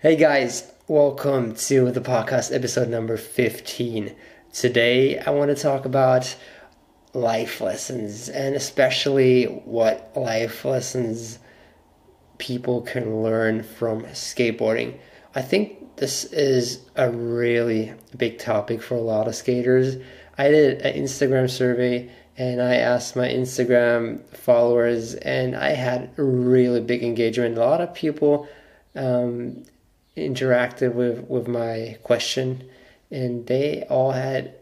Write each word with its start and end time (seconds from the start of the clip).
Hey 0.00 0.14
guys, 0.14 0.70
welcome 0.86 1.56
to 1.56 1.90
the 1.90 2.00
podcast 2.00 2.54
episode 2.54 2.88
number 2.88 3.16
15. 3.16 4.14
Today 4.52 5.18
I 5.18 5.30
want 5.30 5.48
to 5.48 5.60
talk 5.60 5.86
about 5.86 6.36
life 7.14 7.60
lessons 7.60 8.28
and 8.28 8.54
especially 8.54 9.46
what 9.46 10.12
life 10.14 10.64
lessons 10.64 11.40
people 12.38 12.82
can 12.82 13.24
learn 13.24 13.64
from 13.64 14.04
skateboarding. 14.04 14.96
I 15.34 15.42
think 15.42 15.96
this 15.96 16.26
is 16.26 16.78
a 16.94 17.10
really 17.10 17.92
big 18.16 18.38
topic 18.38 18.80
for 18.80 18.94
a 18.94 19.00
lot 19.00 19.26
of 19.26 19.34
skaters. 19.34 19.96
I 20.38 20.46
did 20.46 20.80
an 20.82 20.94
Instagram 20.94 21.50
survey 21.50 22.08
and 22.36 22.62
I 22.62 22.76
asked 22.76 23.16
my 23.16 23.26
Instagram 23.26 24.24
followers, 24.28 25.14
and 25.16 25.56
I 25.56 25.70
had 25.70 26.16
really 26.16 26.80
big 26.80 27.02
engagement. 27.02 27.58
A 27.58 27.60
lot 27.60 27.80
of 27.80 27.92
people 27.94 28.48
um, 28.94 29.64
interacted 30.18 30.94
with 30.94 31.20
with 31.28 31.48
my 31.48 31.98
question, 32.02 32.68
and 33.10 33.46
they 33.46 33.84
all 33.88 34.12
had 34.12 34.54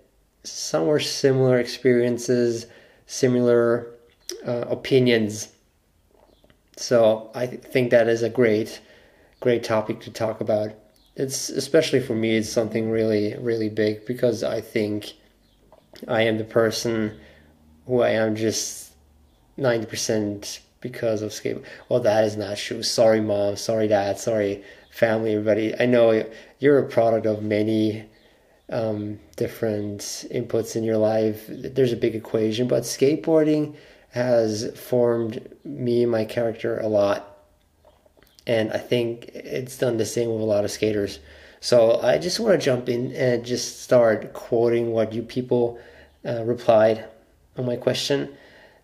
somewhere 0.44 1.00
similar 1.00 1.58
experiences, 1.58 2.66
similar 3.06 3.88
uh, 4.46 4.64
opinions. 4.68 5.48
So 6.76 7.30
I 7.34 7.46
think 7.46 7.90
that 7.90 8.08
is 8.08 8.22
a 8.22 8.28
great, 8.28 8.80
great 9.40 9.64
topic 9.64 10.00
to 10.00 10.10
talk 10.10 10.40
about. 10.40 10.72
It's 11.16 11.48
especially 11.48 12.00
for 12.00 12.14
me, 12.14 12.36
it's 12.36 12.50
something 12.50 12.90
really, 12.90 13.34
really 13.38 13.70
big 13.70 14.04
because 14.06 14.42
I 14.42 14.60
think 14.60 15.14
I 16.06 16.22
am 16.22 16.36
the 16.36 16.44
person 16.44 17.18
who 17.86 18.02
I 18.02 18.10
am 18.10 18.36
just 18.36 18.92
ninety 19.56 19.86
percent 19.86 20.60
because 20.80 21.22
of 21.22 21.32
skate. 21.32 21.62
Well, 21.88 22.00
that 22.00 22.24
is 22.24 22.36
not 22.36 22.58
true. 22.58 22.82
Sorry, 22.82 23.20
mom. 23.20 23.56
Sorry, 23.56 23.88
dad. 23.88 24.18
Sorry, 24.18 24.62
family, 24.96 25.32
everybody. 25.32 25.74
I 25.78 25.84
know 25.84 26.24
you're 26.58 26.78
a 26.78 26.88
product 26.88 27.26
of 27.26 27.42
many 27.42 28.06
um, 28.70 29.20
different 29.36 30.00
inputs 30.00 30.74
in 30.74 30.84
your 30.84 30.96
life. 30.96 31.44
There's 31.48 31.92
a 31.92 31.96
big 31.96 32.14
equation, 32.14 32.66
but 32.66 32.84
skateboarding 32.84 33.76
has 34.10 34.72
formed 34.74 35.54
me 35.64 36.04
and 36.04 36.10
my 36.10 36.24
character 36.24 36.78
a 36.78 36.86
lot. 36.86 37.36
And 38.46 38.72
I 38.72 38.78
think 38.78 39.26
it's 39.34 39.76
done 39.76 39.98
the 39.98 40.06
same 40.06 40.30
with 40.30 40.40
a 40.40 40.44
lot 40.44 40.64
of 40.64 40.70
skaters. 40.70 41.18
So 41.60 42.00
I 42.00 42.16
just 42.16 42.40
want 42.40 42.58
to 42.58 42.64
jump 42.64 42.88
in 42.88 43.12
and 43.12 43.44
just 43.44 43.82
start 43.82 44.32
quoting 44.32 44.92
what 44.92 45.12
you 45.12 45.22
people 45.22 45.78
uh, 46.24 46.42
replied 46.44 47.04
on 47.58 47.66
my 47.66 47.76
question. 47.76 48.34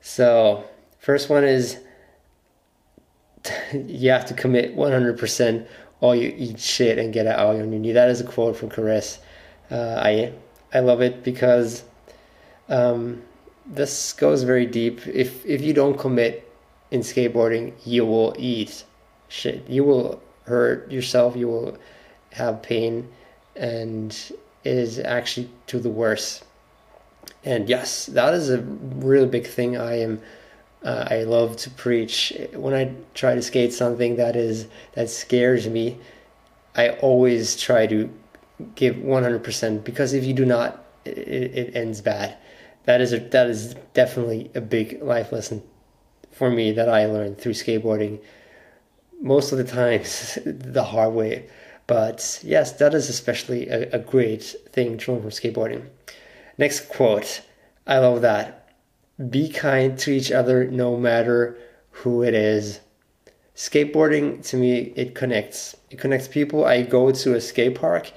So, 0.02 0.64
first 0.98 1.30
one 1.30 1.44
is 1.44 1.78
you 3.72 4.10
have 4.10 4.26
to 4.26 4.34
commit 4.34 4.76
100% 4.76 5.66
all 6.02 6.14
you 6.14 6.34
eat 6.36 6.58
shit 6.60 6.98
and 6.98 7.14
get 7.14 7.26
it 7.26 7.38
out 7.38 7.54
on 7.54 7.56
your 7.56 7.66
knee. 7.66 7.92
That 7.92 8.10
is 8.10 8.20
a 8.20 8.24
quote 8.24 8.56
from 8.56 8.68
Caress. 8.68 9.20
Uh, 9.70 10.00
I 10.04 10.34
I 10.74 10.80
love 10.80 11.00
it 11.00 11.22
because 11.22 11.84
um, 12.68 13.22
this 13.64 14.12
goes 14.12 14.42
very 14.42 14.66
deep. 14.66 15.06
If 15.06 15.46
if 15.46 15.62
you 15.62 15.72
don't 15.72 15.96
commit 15.96 16.52
in 16.90 17.00
skateboarding, 17.00 17.72
you 17.86 18.04
will 18.04 18.34
eat 18.36 18.84
shit. 19.28 19.68
You 19.70 19.84
will 19.84 20.20
hurt 20.44 20.90
yourself. 20.90 21.36
You 21.36 21.48
will 21.48 21.78
have 22.32 22.62
pain, 22.62 23.08
and 23.54 24.10
it 24.64 24.76
is 24.76 24.98
actually 24.98 25.48
to 25.68 25.78
the 25.78 25.90
worse. 25.90 26.42
And 27.44 27.68
yes, 27.68 28.06
that 28.06 28.34
is 28.34 28.50
a 28.50 28.60
really 28.60 29.26
big 29.28 29.46
thing. 29.46 29.76
I 29.76 30.00
am 30.00 30.20
uh, 30.84 31.06
I 31.10 31.24
love 31.24 31.56
to 31.58 31.70
preach. 31.70 32.32
When 32.54 32.74
I 32.74 32.92
try 33.14 33.34
to 33.34 33.42
skate 33.42 33.72
something 33.72 34.16
that 34.16 34.36
is 34.36 34.66
that 34.94 35.10
scares 35.10 35.68
me, 35.68 35.98
I 36.74 36.90
always 36.90 37.56
try 37.56 37.86
to 37.86 38.12
give 38.74 38.96
100% 38.96 39.84
because 39.84 40.12
if 40.12 40.24
you 40.24 40.34
do 40.34 40.44
not, 40.44 40.84
it, 41.04 41.18
it 41.18 41.76
ends 41.76 42.00
bad. 42.00 42.36
That 42.84 43.00
is 43.00 43.12
a, 43.12 43.18
that 43.18 43.48
is 43.48 43.74
definitely 43.94 44.50
a 44.54 44.60
big 44.60 45.02
life 45.02 45.30
lesson 45.30 45.62
for 46.32 46.50
me 46.50 46.72
that 46.72 46.88
I 46.88 47.06
learned 47.06 47.38
through 47.38 47.52
skateboarding. 47.52 48.20
Most 49.20 49.52
of 49.52 49.58
the 49.58 49.64
times, 49.64 50.36
the 50.44 50.82
hard 50.82 51.14
way. 51.14 51.48
But 51.86 52.40
yes, 52.42 52.72
that 52.72 52.94
is 52.94 53.08
especially 53.08 53.68
a, 53.68 53.90
a 53.92 53.98
great 53.98 54.42
thing 54.72 54.98
to 54.98 55.12
learn 55.12 55.22
from 55.22 55.30
skateboarding. 55.30 55.86
Next 56.58 56.88
quote. 56.88 57.42
I 57.86 57.98
love 57.98 58.22
that 58.22 58.61
be 59.30 59.48
kind 59.48 59.98
to 60.00 60.10
each 60.10 60.32
other 60.32 60.64
no 60.70 60.96
matter 60.96 61.56
who 61.90 62.22
it 62.22 62.34
is. 62.34 62.80
Skateboarding 63.54 64.44
to 64.48 64.56
me 64.56 64.92
it 64.96 65.14
connects. 65.14 65.76
It 65.90 65.98
connects 65.98 66.28
people. 66.28 66.64
I 66.64 66.82
go 66.82 67.10
to 67.10 67.34
a 67.34 67.40
skate 67.40 67.74
park, 67.74 68.10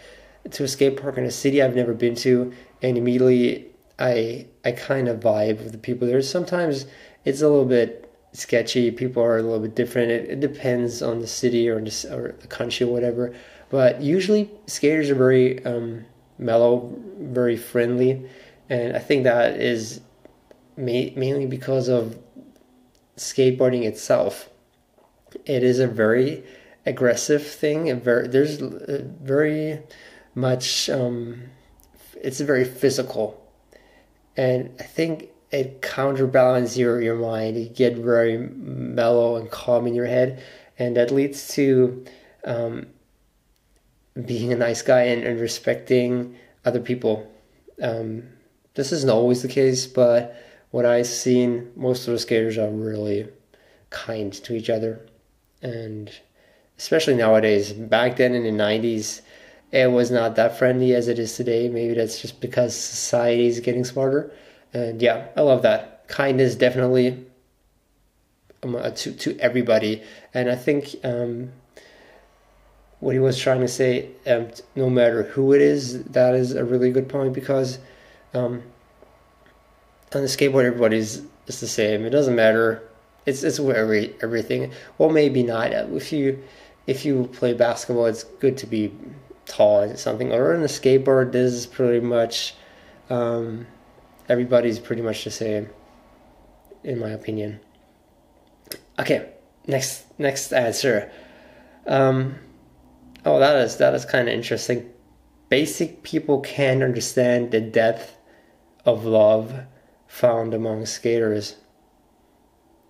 to 0.50 0.64
a 0.64 0.68
skate 0.68 1.02
park 1.02 1.18
in 1.18 1.26
a 1.26 1.32
city 1.32 1.62
I've 1.62 1.76
never 1.76 1.94
been 1.94 2.16
to, 2.16 2.54
and 2.82 2.98
immediately 2.98 3.68
I 4.00 4.48
I 4.64 4.72
kind 4.72 5.08
of 5.08 5.20
vibe 5.20 5.62
with 5.64 5.72
the 5.72 5.78
people 5.78 6.08
there. 6.08 6.22
Sometimes 6.22 6.86
it's 7.26 7.42
a 7.42 7.50
little 7.50 7.66
bit 7.66 8.10
sketchy. 8.32 8.92
People 8.92 9.24
are 9.24 9.38
a 9.38 9.42
little 9.42 9.60
bit 9.60 9.76
different. 9.76 10.12
It, 10.12 10.30
it 10.30 10.40
depends 10.40 11.02
on 11.02 11.20
the 11.20 11.28
city 11.28 11.68
or 11.70 11.82
the, 11.82 12.08
or 12.12 12.36
the 12.40 12.48
country 12.48 12.86
or 12.86 12.94
whatever. 12.94 13.34
But 13.70 14.02
usually 14.02 14.50
skaters 14.68 15.10
are 15.10 15.16
very 15.16 15.64
um, 15.66 16.06
mellow, 16.38 16.94
very 17.20 17.58
friendly, 17.58 18.30
and 18.70 18.96
I 18.96 19.00
think 19.00 19.24
that 19.24 19.60
is 19.60 20.02
mainly 20.78 21.46
because 21.46 21.88
of 21.88 22.18
skateboarding 23.18 23.84
itself. 23.84 24.50
It 25.46 25.64
is 25.64 25.80
a 25.80 25.88
very 25.88 26.44
aggressive 26.86 27.46
thing. 27.46 28.00
Very 28.00 28.28
there's 28.28 28.58
very 28.58 29.80
much. 30.34 30.90
Um, 30.90 31.44
it's 32.22 32.40
very 32.40 32.66
physical, 32.66 33.42
and 34.38 34.74
I 34.80 34.84
think 34.84 35.30
it 35.52 35.82
counterbalances 35.82 36.78
your 36.78 37.02
your 37.02 37.16
mind. 37.16 37.58
You 37.58 37.70
get 37.70 37.98
very 37.98 38.38
mellow 38.38 39.36
and 39.36 39.50
calm 39.50 39.88
in 39.88 39.96
your 39.96 40.06
head, 40.06 40.42
and 40.80 40.96
that 40.98 41.12
leads 41.12 41.50
to 41.56 42.06
um, 42.46 42.88
being 44.26 44.54
a 44.54 44.58
nice 44.58 44.82
guy 44.82 45.04
and, 45.04 45.24
and 45.24 45.40
respecting 45.40 46.36
other 46.64 46.80
people. 46.80 47.32
Um, 47.82 48.24
this 48.74 48.92
isn't 48.92 49.10
always 49.10 49.42
the 49.42 49.48
case, 49.48 49.86
but 49.86 50.36
what 50.76 50.86
I've 50.86 51.08
seen, 51.08 51.72
most 51.78 52.06
of 52.06 52.12
the 52.12 52.20
skaters 52.20 52.58
are 52.58 52.70
really 52.70 53.30
kind 53.92 54.34
to 54.34 54.54
each 54.54 54.70
other. 54.70 55.08
And 55.62 56.12
especially 56.78 57.16
nowadays, 57.16 57.72
back 57.72 58.18
then 58.18 58.36
in 58.36 58.44
the 58.44 58.64
90s, 58.64 59.22
it 59.72 59.90
was 59.90 60.12
not 60.12 60.36
that 60.36 60.58
friendly 60.58 60.94
as 60.94 61.08
it 61.08 61.18
is 61.18 61.34
today. 61.34 61.70
Maybe 61.70 61.94
that's 61.94 62.22
just 62.22 62.42
because 62.42 62.76
society 62.76 63.48
is 63.48 63.62
getting 63.62 63.86
smarter. 63.86 64.34
And 64.74 65.02
yeah, 65.02 65.28
I 65.38 65.44
love 65.44 65.62
that. 65.62 66.10
Kindness 66.10 66.56
definitely 66.56 67.26
um, 68.62 68.76
uh, 68.76 68.90
to, 68.90 69.14
to 69.14 69.40
everybody. 69.40 70.04
And 70.34 70.50
I 70.50 70.58
think 70.58 70.94
um, 71.06 71.54
what 73.00 73.14
he 73.14 73.20
was 73.20 73.40
trying 73.40 73.62
to 73.62 73.70
say, 73.70 74.10
um, 74.28 74.50
no 74.76 74.90
matter 74.90 75.24
who 75.24 75.54
it 75.54 75.62
is, 75.62 76.04
that 76.04 76.36
is 76.36 76.54
a 76.54 76.66
really 76.66 76.92
good 76.92 77.08
point 77.08 77.32
because 77.32 77.80
um, 78.34 78.62
on 80.16 80.22
the 80.22 80.28
skateboard, 80.28 80.66
everybody's 80.66 81.22
it's 81.48 81.60
the 81.60 81.68
same. 81.68 82.06
It 82.06 82.10
doesn't 82.10 82.36
matter. 82.36 82.88
It's 83.26 83.44
it's 83.44 83.60
every 83.60 84.16
everything. 84.22 84.72
Well, 84.98 85.10
maybe 85.10 85.44
not. 85.44 85.72
If 85.72 86.12
you 86.12 86.44
if 86.88 87.06
you 87.06 87.30
play 87.34 87.54
basketball, 87.54 88.06
it's 88.06 88.24
good 88.24 88.58
to 88.60 88.68
be 88.68 88.94
tall 89.46 89.82
and 89.82 89.98
something. 89.98 90.32
Or 90.32 90.54
on 90.54 90.62
the 90.62 90.68
skateboard, 90.68 91.32
this 91.32 91.54
is 91.54 91.66
pretty 91.66 92.06
much 92.06 92.56
um, 93.10 93.68
everybody's 94.30 94.80
pretty 94.80 95.02
much 95.02 95.24
the 95.24 95.32
same, 95.32 95.70
in 96.84 97.00
my 97.00 97.10
opinion. 97.10 97.60
Okay, 99.00 99.30
next 99.68 100.06
next 100.18 100.52
answer. 100.52 101.12
Um, 101.88 102.36
oh, 103.26 103.40
that 103.40 103.56
is 103.58 103.78
that 103.78 103.94
is 103.94 104.06
kind 104.06 104.28
of 104.28 104.34
interesting. 104.34 104.92
Basic 105.50 106.02
people 106.02 106.42
can't 106.42 106.82
understand 106.82 107.52
the 107.52 107.62
depth 107.62 108.18
of 108.84 109.06
love 109.06 109.66
found 110.16 110.54
among 110.54 110.86
skaters. 110.86 111.56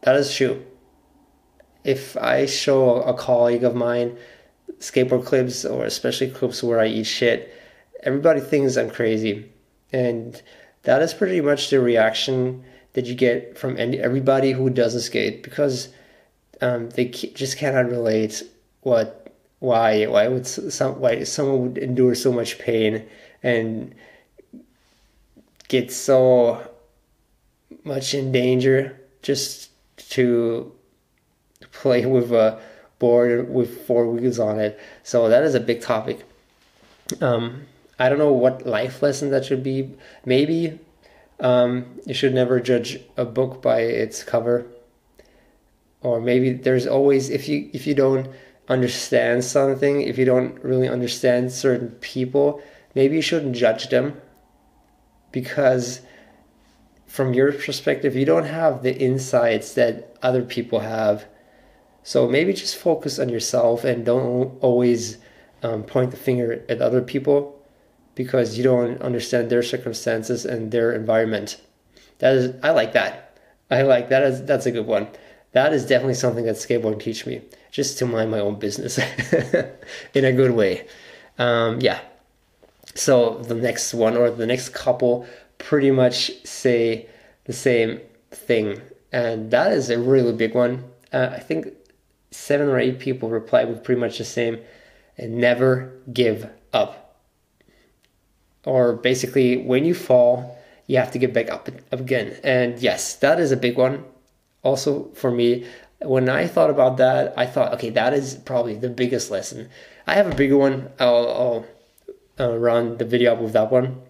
That 0.01 0.15
is 0.15 0.31
true. 0.31 0.63
If 1.83 2.15
I 2.17 2.45
show 2.45 3.01
a 3.01 3.15
colleague 3.15 3.63
of 3.63 3.73
mine 3.73 4.15
skateboard 4.79 5.25
clips, 5.25 5.65
or 5.65 5.85
especially 5.85 6.29
clips 6.29 6.61
where 6.61 6.79
I 6.79 6.85
eat 6.85 7.05
shit, 7.05 7.51
everybody 8.03 8.41
thinks 8.41 8.77
I'm 8.77 8.91
crazy. 8.91 9.51
And 9.91 10.39
that 10.83 11.01
is 11.01 11.15
pretty 11.15 11.41
much 11.41 11.71
the 11.71 11.79
reaction 11.79 12.63
that 12.93 13.07
you 13.07 13.15
get 13.15 13.57
from 13.57 13.75
everybody 13.79 14.51
who 14.51 14.69
doesn't 14.69 15.01
skate 15.01 15.41
because 15.41 15.89
um, 16.61 16.91
they 16.91 17.05
just 17.05 17.57
cannot 17.57 17.89
relate 17.89 18.43
what 18.81 19.33
why 19.59 20.05
why 20.05 20.27
would 20.27 20.45
some 20.45 20.99
why 20.99 21.23
someone 21.23 21.61
would 21.63 21.77
endure 21.79 22.13
so 22.13 22.31
much 22.31 22.59
pain 22.59 23.03
and 23.41 23.95
get 25.67 25.91
so 25.91 26.61
much 27.83 28.13
in 28.13 28.31
danger 28.31 28.99
just 29.21 29.69
to 30.11 30.71
play 31.71 32.05
with 32.15 32.31
a 32.31 32.59
board 32.99 33.53
with 33.53 33.85
four 33.85 34.07
wheels 34.07 34.39
on 34.39 34.59
it. 34.59 34.79
So 35.03 35.29
that 35.29 35.43
is 35.43 35.55
a 35.55 35.59
big 35.59 35.81
topic. 35.81 36.23
Um, 37.21 37.67
I 37.99 38.09
don't 38.09 38.17
know 38.17 38.31
what 38.31 38.65
life 38.65 39.01
lesson 39.01 39.29
that 39.31 39.45
should 39.45 39.63
be. 39.63 39.95
Maybe 40.25 40.79
um, 41.39 41.99
you 42.05 42.13
should 42.13 42.33
never 42.33 42.59
judge 42.59 42.99
a 43.17 43.25
book 43.25 43.61
by 43.61 43.81
its 43.81 44.23
cover. 44.23 44.65
Or 46.01 46.21
maybe 46.21 46.53
there's 46.53 46.87
always 46.87 47.29
if 47.29 47.47
you 47.49 47.69
if 47.73 47.87
you 47.87 47.95
don't 47.95 48.29
understand 48.67 49.43
something, 49.43 50.01
if 50.01 50.17
you 50.17 50.25
don't 50.25 50.63
really 50.63 50.87
understand 50.87 51.51
certain 51.51 51.89
people, 52.01 52.61
maybe 52.93 53.15
you 53.15 53.21
shouldn't 53.21 53.55
judge 53.55 53.89
them 53.89 54.19
because 55.31 56.01
from 57.15 57.33
your 57.33 57.53
perspective, 57.53 58.13
you 58.13 58.25
don't 58.25 58.43
have 58.43 58.83
the 58.83 58.93
insights 58.93 59.73
that 59.75 60.17
other 60.21 60.43
people 60.43 60.81
have. 60.81 61.25
So 62.03 62.27
maybe 62.27 62.51
just 62.51 62.75
focus 62.75 63.19
on 63.19 63.29
yourself 63.29 63.85
and 63.85 64.05
don't 64.05 64.61
always 64.61 65.17
um, 65.63 65.83
point 65.83 66.11
the 66.11 66.17
finger 66.17 66.61
at 66.67 66.81
other 66.81 67.01
people 67.01 67.57
because 68.15 68.57
you 68.57 68.65
don't 68.65 69.01
understand 69.01 69.49
their 69.49 69.63
circumstances 69.63 70.43
and 70.45 70.73
their 70.73 70.91
environment. 70.91 71.61
That 72.19 72.33
is, 72.33 72.55
I 72.61 72.71
like 72.71 72.91
that. 72.93 73.39
I 73.71 73.83
like 73.83 74.09
that. 74.09 74.23
Is 74.23 74.43
that's 74.43 74.65
a 74.65 74.71
good 74.71 74.85
one. 74.85 75.07
That 75.53 75.71
is 75.71 75.85
definitely 75.85 76.15
something 76.15 76.45
that 76.45 76.57
skateboarding 76.57 76.99
teach 76.99 77.25
me, 77.25 77.41
just 77.71 77.97
to 77.99 78.05
mind 78.05 78.29
my 78.29 78.41
own 78.41 78.59
business 78.59 78.97
in 80.13 80.25
a 80.25 80.33
good 80.33 80.51
way. 80.51 80.85
Um, 81.39 81.79
yeah. 81.79 82.01
So 82.93 83.37
the 83.39 83.55
next 83.55 83.93
one 83.93 84.17
or 84.17 84.29
the 84.29 84.45
next 84.45 84.69
couple 84.69 85.25
pretty 85.57 85.91
much 85.91 86.31
say 86.45 87.07
the 87.45 87.53
same 87.53 88.01
thing, 88.31 88.81
and 89.11 89.51
that 89.51 89.71
is 89.71 89.89
a 89.89 89.99
really 89.99 90.33
big 90.33 90.55
one. 90.55 90.83
Uh, 91.11 91.29
I 91.31 91.39
think 91.39 91.73
seven 92.31 92.67
or 92.67 92.79
eight 92.79 92.99
people 92.99 93.29
replied 93.29 93.69
with 93.69 93.83
pretty 93.83 94.01
much 94.01 94.17
the 94.17 94.25
same, 94.25 94.59
and 95.17 95.37
never 95.37 95.93
give 96.11 96.49
up. 96.73 97.15
Or 98.65 98.93
basically, 98.93 99.57
when 99.57 99.85
you 99.85 99.93
fall, 99.93 100.57
you 100.87 100.97
have 100.97 101.11
to 101.11 101.19
get 101.19 101.33
back 101.33 101.49
up, 101.49 101.69
again. 101.91 102.37
And 102.43 102.79
yes, 102.79 103.15
that 103.15 103.39
is 103.39 103.51
a 103.51 103.57
big 103.57 103.77
one. 103.77 104.03
Also 104.63 105.09
for 105.13 105.31
me, 105.31 105.65
when 106.01 106.29
I 106.29 106.47
thought 106.47 106.69
about 106.69 106.97
that, 106.97 107.33
I 107.37 107.45
thought, 107.45 107.73
okay, 107.73 107.89
that 107.91 108.13
is 108.13 108.35
probably 108.35 108.75
the 108.75 108.89
biggest 108.89 109.31
lesson. 109.31 109.69
I 110.07 110.15
have 110.15 110.27
a 110.31 110.35
bigger 110.35 110.57
one. 110.57 110.89
I'll, 110.99 111.65
I'll 112.39 112.47
uh, 112.47 112.57
run 112.57 112.97
the 112.97 113.05
video 113.05 113.33
up 113.33 113.41
with 113.41 113.53
that 113.53 113.71
one. 113.71 114.01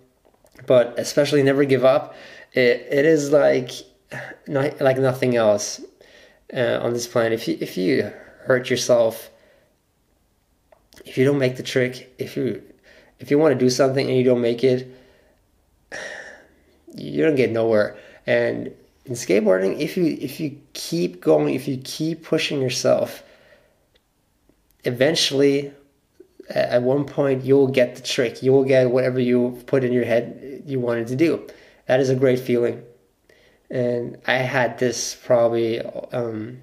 But 0.65 0.97
especially 0.97 1.43
never 1.43 1.65
give 1.65 1.85
up. 1.85 2.15
It, 2.53 2.87
it 2.89 3.05
is 3.05 3.31
like 3.31 3.71
not, 4.47 4.79
like 4.81 4.97
nothing 4.97 5.35
else 5.35 5.81
uh, 6.53 6.79
on 6.81 6.93
this 6.93 7.07
planet. 7.07 7.33
If 7.33 7.47
you 7.47 7.57
if 7.59 7.77
you 7.77 8.11
hurt 8.45 8.69
yourself, 8.69 9.29
if 11.05 11.17
you 11.17 11.25
don't 11.25 11.37
make 11.37 11.57
the 11.57 11.63
trick, 11.63 12.13
if 12.17 12.37
you 12.37 12.63
if 13.19 13.31
you 13.31 13.37
want 13.37 13.57
to 13.57 13.59
do 13.59 13.69
something 13.69 14.07
and 14.07 14.17
you 14.17 14.23
don't 14.23 14.41
make 14.41 14.63
it, 14.63 14.87
you 16.93 17.23
don't 17.23 17.35
get 17.35 17.51
nowhere. 17.51 17.97
And 18.25 18.73
in 19.05 19.13
skateboarding, 19.13 19.79
if 19.79 19.97
you 19.97 20.17
if 20.19 20.39
you 20.39 20.59
keep 20.73 21.21
going, 21.21 21.53
if 21.53 21.67
you 21.67 21.77
keep 21.77 22.23
pushing 22.23 22.61
yourself, 22.61 23.23
eventually 24.83 25.71
at 26.49 26.81
one 26.81 27.05
point 27.05 27.43
you'll 27.43 27.67
get 27.67 27.95
the 27.95 28.01
trick. 28.01 28.43
You 28.43 28.51
will 28.51 28.63
get 28.63 28.89
whatever 28.91 29.19
you 29.19 29.61
put 29.65 29.83
in 29.83 29.91
your 29.91 30.05
head 30.05 30.63
you 30.65 30.79
wanted 30.79 31.07
to 31.07 31.15
do. 31.15 31.47
That 31.87 31.99
is 31.99 32.09
a 32.09 32.15
great 32.15 32.39
feeling. 32.39 32.83
And 33.69 34.17
I 34.27 34.35
had 34.35 34.77
this 34.77 35.15
probably 35.15 35.81
um, 35.81 36.61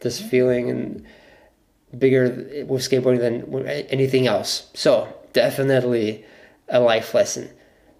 this 0.00 0.20
feeling 0.20 0.70
and 0.70 1.04
bigger 1.96 2.64
with 2.68 2.82
skateboarding 2.82 3.20
than 3.20 3.66
anything 3.66 4.26
else. 4.26 4.70
So 4.74 5.12
definitely 5.32 6.24
a 6.68 6.80
life 6.80 7.14
lesson. 7.14 7.50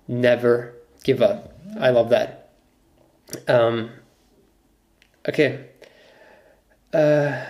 Never 0.07 0.75
give 1.05 1.23
up. 1.23 1.59
I 1.79 1.91
love 1.91 2.11
that. 2.11 2.51
Um, 3.47 3.91
okay. 5.29 5.67
Uh, 6.93 7.45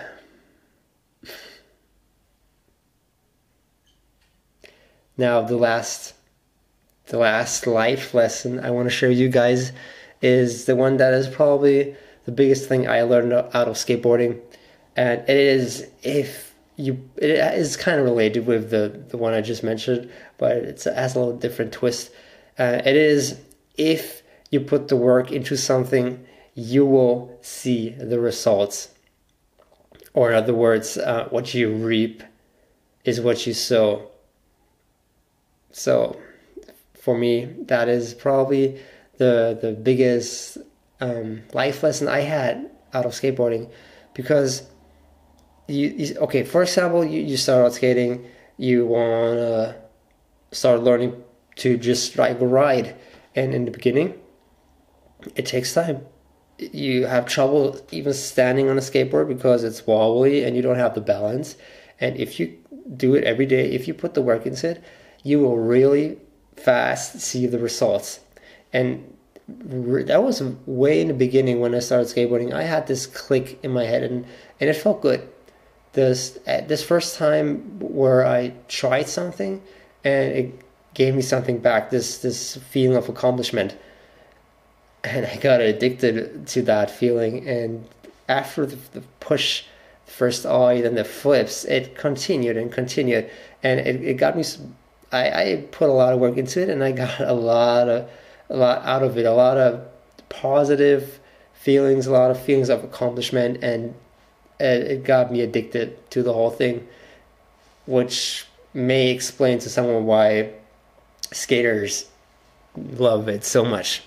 now 5.19 5.41
the 5.41 5.57
last, 5.57 6.13
the 7.07 7.17
last 7.17 7.67
life 7.67 8.13
lesson 8.13 8.59
I 8.59 8.71
want 8.71 8.87
to 8.87 8.89
share 8.89 9.11
you 9.11 9.29
guys 9.29 9.73
is 10.21 10.65
the 10.65 10.75
one 10.75 10.97
that 10.97 11.13
is 11.13 11.27
probably 11.27 11.95
the 12.25 12.31
biggest 12.31 12.67
thing 12.67 12.87
I 12.87 13.01
learned 13.01 13.33
out 13.33 13.67
of 13.67 13.75
skateboarding, 13.75 14.39
and 14.95 15.21
it 15.21 15.37
is 15.37 15.87
if 16.03 16.55
you 16.77 17.09
it 17.17 17.31
is 17.31 17.75
kind 17.75 17.99
of 17.99 18.05
related 18.05 18.47
with 18.47 18.69
the 18.69 19.03
the 19.09 19.17
one 19.17 19.33
I 19.33 19.41
just 19.41 19.63
mentioned, 19.63 20.09
but 20.37 20.57
it 20.57 20.83
has 20.83 21.15
a 21.15 21.19
little 21.19 21.37
different 21.37 21.73
twist. 21.73 22.11
Uh, 22.57 22.81
it 22.85 22.95
is 22.95 23.39
if 23.77 24.21
you 24.51 24.61
put 24.61 24.87
the 24.87 24.95
work 24.95 25.31
into 25.31 25.57
something, 25.57 26.25
you 26.55 26.85
will 26.85 27.37
see 27.41 27.89
the 27.89 28.19
results. 28.19 28.89
Or 30.13 30.31
in 30.31 30.35
other 30.35 30.53
words, 30.53 30.97
uh, 30.97 31.27
what 31.29 31.53
you 31.53 31.71
reap 31.71 32.23
is 33.05 33.21
what 33.21 33.45
you 33.45 33.53
sow. 33.53 34.09
So, 35.71 36.19
for 36.93 37.17
me, 37.17 37.45
that 37.67 37.87
is 37.87 38.13
probably 38.13 38.81
the 39.17 39.57
the 39.61 39.71
biggest 39.71 40.57
um, 40.99 41.43
life 41.53 41.83
lesson 41.83 42.07
I 42.07 42.21
had 42.21 42.69
out 42.93 43.05
of 43.05 43.11
skateboarding, 43.13 43.71
because 44.13 44.63
you, 45.67 45.87
you 45.89 46.15
okay. 46.21 46.43
For 46.43 46.61
example, 46.63 47.05
you, 47.05 47.21
you 47.21 47.37
start 47.37 47.65
out 47.65 47.73
skating, 47.73 48.25
you 48.57 48.85
wanna 48.85 49.75
start 50.51 50.81
learning 50.81 51.23
to 51.57 51.77
just 51.77 52.13
drive 52.13 52.41
a 52.41 52.47
ride, 52.47 52.95
and 53.35 53.53
in 53.53 53.65
the 53.65 53.71
beginning, 53.71 54.15
it 55.35 55.45
takes 55.45 55.73
time. 55.73 56.05
You 56.57 57.05
have 57.05 57.25
trouble 57.25 57.79
even 57.91 58.13
standing 58.13 58.69
on 58.69 58.77
a 58.77 58.81
skateboard 58.81 59.27
because 59.29 59.63
it's 59.63 59.85
wobbly 59.87 60.43
and 60.43 60.57
you 60.57 60.61
don't 60.61 60.75
have 60.75 60.93
the 60.93 61.01
balance. 61.01 61.55
And 62.01 62.17
if 62.17 62.39
you 62.39 62.57
do 62.97 63.15
it 63.15 63.23
every 63.23 63.45
day, 63.45 63.71
if 63.71 63.87
you 63.87 63.93
put 63.93 64.13
the 64.13 64.21
work 64.21 64.45
into 64.45 64.71
it, 64.71 64.83
you 65.23 65.39
will 65.39 65.57
really 65.57 66.17
fast 66.55 67.19
see 67.19 67.45
the 67.47 67.59
results. 67.59 68.19
And 68.73 69.15
that 69.47 70.23
was 70.23 70.41
way 70.65 71.01
in 71.01 71.07
the 71.07 71.13
beginning 71.13 71.59
when 71.59 71.73
I 71.73 71.79
started 71.79 72.07
skateboarding. 72.07 72.53
I 72.53 72.63
had 72.63 72.87
this 72.87 73.05
click 73.07 73.59
in 73.63 73.71
my 73.71 73.85
head 73.85 74.03
and, 74.03 74.25
and 74.59 74.69
it 74.69 74.73
felt 74.73 75.01
good. 75.01 75.27
This 75.93 76.37
this 76.45 76.83
first 76.83 77.17
time 77.17 77.79
where 77.79 78.25
I 78.25 78.53
tried 78.67 79.09
something 79.09 79.61
and 80.03 80.31
it 80.31 80.61
gave 80.93 81.15
me 81.15 81.23
something 81.23 81.57
back. 81.57 81.89
This 81.89 82.19
this 82.19 82.57
feeling 82.57 82.95
of 82.95 83.09
accomplishment 83.09 83.75
and 85.03 85.25
I 85.25 85.37
got 85.37 85.61
addicted 85.61 86.47
to 86.47 86.61
that 86.63 86.91
feeling. 86.91 87.47
And 87.47 87.87
after 88.27 88.65
the, 88.65 88.77
the 88.91 89.01
push, 89.19 89.63
first 90.05 90.45
eye, 90.45 90.81
then 90.81 90.95
the 90.95 91.03
flips, 91.03 91.65
it 91.65 91.95
continued 91.95 92.57
and 92.57 92.71
continued, 92.71 93.29
and 93.63 93.79
it, 93.79 94.03
it 94.03 94.13
got 94.15 94.35
me. 94.35 94.43
I, 95.11 95.29
I 95.29 95.67
put 95.71 95.89
a 95.89 95.93
lot 95.93 96.13
of 96.13 96.19
work 96.19 96.37
into 96.37 96.61
it, 96.61 96.69
and 96.69 96.83
I 96.83 96.91
got 96.91 97.19
a 97.19 97.33
lot 97.33 97.89
of 97.89 98.09
a 98.49 98.57
lot 98.57 98.83
out 98.85 99.03
of 99.03 99.17
it, 99.17 99.25
a 99.25 99.31
lot 99.31 99.57
of 99.57 99.87
positive 100.29 101.19
feelings, 101.53 102.07
a 102.07 102.11
lot 102.11 102.31
of 102.31 102.41
feelings 102.41 102.69
of 102.69 102.83
accomplishment, 102.83 103.63
and 103.63 103.93
it, 104.59 105.03
got 105.03 105.31
me 105.31 105.41
addicted 105.41 106.09
to 106.11 106.23
the 106.23 106.33
whole 106.33 106.49
thing, 106.49 106.87
which 107.85 108.45
may 108.73 109.11
explain 109.11 109.59
to 109.59 109.69
someone 109.69 110.05
why 110.05 110.51
skaters 111.31 112.09
love 112.75 113.27
it 113.27 113.43
so 113.43 113.63
much 113.63 114.01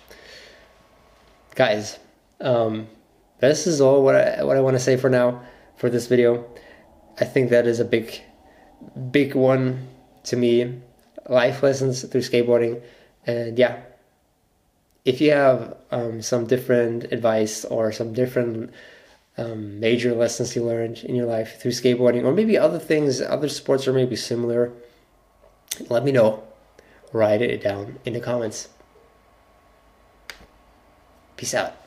guys, 1.54 1.98
um, 2.40 2.88
this 3.40 3.66
is 3.66 3.80
all 3.80 4.02
what 4.02 4.14
I 4.14 4.42
what 4.44 4.56
I 4.56 4.60
want 4.60 4.74
to 4.76 4.82
say 4.82 4.96
for 4.96 5.10
now 5.10 5.42
for 5.76 5.90
this 5.90 6.06
video. 6.06 6.46
I 7.20 7.24
think 7.24 7.50
that 7.50 7.66
is 7.66 7.80
a 7.80 7.84
big, 7.84 8.20
big 9.10 9.34
one 9.34 9.88
to 10.24 10.36
me. 10.36 10.80
Life 11.28 11.62
lessons 11.62 12.02
through 12.02 12.22
skateboarding, 12.22 12.82
and 13.26 13.58
yeah. 13.58 13.82
If 15.04 15.20
you 15.20 15.32
have 15.32 15.76
um, 15.90 16.22
some 16.22 16.46
different 16.46 17.04
advice 17.12 17.64
or 17.64 17.90
some 17.90 18.12
different 18.12 18.72
um, 19.36 19.80
major 19.80 20.14
lessons 20.14 20.54
you 20.54 20.62
learned 20.62 20.98
in 20.98 21.16
your 21.16 21.26
life 21.26 21.60
through 21.60 21.72
skateboarding, 21.72 22.24
or 22.24 22.32
maybe 22.32 22.56
other 22.56 22.78
things, 22.78 23.20
other 23.20 23.48
sports 23.48 23.88
are 23.88 23.92
maybe 23.92 24.14
similar, 24.14 24.72
let 25.88 26.04
me 26.04 26.12
know. 26.12 26.44
Write 27.12 27.42
it 27.42 27.62
down 27.62 27.98
in 28.04 28.14
the 28.14 28.20
comments. 28.20 28.68
Peace 31.36 31.54
out. 31.54 31.81